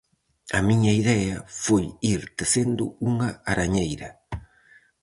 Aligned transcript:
A 0.57 0.59
miña 0.67 0.91
idea 1.01 1.37
foi 1.63 1.85
ir 2.13 2.21
tecendo 2.37 2.85
unha 3.09 3.29
arañeira. 3.51 4.09